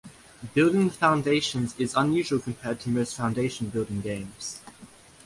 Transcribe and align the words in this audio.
Building 0.55 0.85
the 0.87 0.93
foundations 0.95 1.75
is 1.79 1.93
unusual 1.95 2.39
compared 2.39 2.79
to 2.79 2.89
most 2.89 3.13
foundation-building 3.15 4.01
games. 4.01 4.59